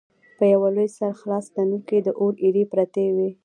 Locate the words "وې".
3.15-3.29